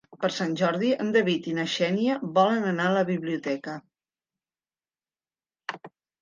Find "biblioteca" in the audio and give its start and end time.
3.67-3.77